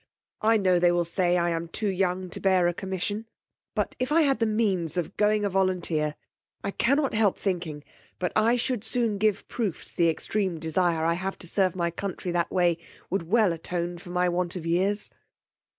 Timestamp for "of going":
4.97-5.45